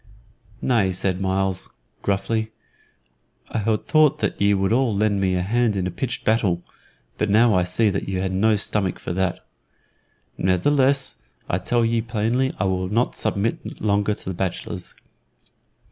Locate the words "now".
7.29-7.53